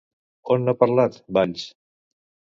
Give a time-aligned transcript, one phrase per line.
[0.53, 1.67] On n'ha parlat, Valls?